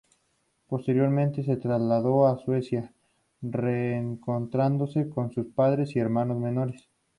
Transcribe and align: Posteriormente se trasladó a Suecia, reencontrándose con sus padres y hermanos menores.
Posteriormente 0.65 1.43
se 1.43 1.57
trasladó 1.57 2.25
a 2.25 2.35
Suecia, 2.39 2.91
reencontrándose 3.43 5.07
con 5.09 5.31
sus 5.31 5.45
padres 5.53 5.95
y 5.95 5.99
hermanos 5.99 6.39
menores. 6.39 6.89